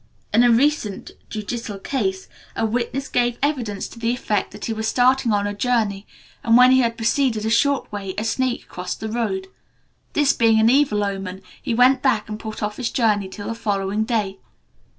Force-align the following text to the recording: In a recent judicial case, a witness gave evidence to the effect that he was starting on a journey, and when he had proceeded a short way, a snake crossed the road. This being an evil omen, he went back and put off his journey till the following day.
In 0.33 0.41
a 0.41 0.49
recent 0.49 1.11
judicial 1.29 1.77
case, 1.77 2.27
a 2.55 2.65
witness 2.65 3.07
gave 3.07 3.37
evidence 3.43 3.87
to 3.89 3.99
the 3.99 4.11
effect 4.11 4.49
that 4.49 4.65
he 4.65 4.73
was 4.73 4.87
starting 4.87 5.31
on 5.31 5.45
a 5.45 5.53
journey, 5.53 6.07
and 6.43 6.57
when 6.57 6.71
he 6.71 6.79
had 6.79 6.97
proceeded 6.97 7.45
a 7.45 7.51
short 7.51 7.91
way, 7.91 8.15
a 8.17 8.23
snake 8.23 8.67
crossed 8.67 8.99
the 8.99 9.09
road. 9.09 9.45
This 10.13 10.33
being 10.33 10.59
an 10.59 10.71
evil 10.71 11.03
omen, 11.03 11.43
he 11.61 11.75
went 11.75 12.01
back 12.01 12.27
and 12.29 12.39
put 12.39 12.63
off 12.63 12.77
his 12.77 12.89
journey 12.89 13.27
till 13.29 13.45
the 13.47 13.53
following 13.53 14.03
day. 14.03 14.39